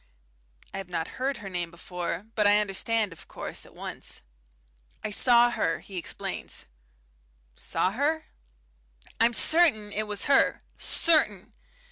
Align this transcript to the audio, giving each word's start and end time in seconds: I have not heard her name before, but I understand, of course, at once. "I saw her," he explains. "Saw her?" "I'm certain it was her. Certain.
I 0.73 0.79
have 0.79 0.89
not 0.89 1.07
heard 1.19 1.37
her 1.37 1.47
name 1.47 1.69
before, 1.69 2.25
but 2.33 2.47
I 2.47 2.57
understand, 2.59 3.13
of 3.13 3.27
course, 3.27 3.67
at 3.67 3.75
once. 3.75 4.23
"I 5.03 5.11
saw 5.11 5.51
her," 5.51 5.77
he 5.77 5.95
explains. 5.95 6.65
"Saw 7.55 7.91
her?" 7.91 8.25
"I'm 9.19 9.33
certain 9.33 9.91
it 9.91 10.07
was 10.07 10.25
her. 10.25 10.63
Certain. 10.79 11.53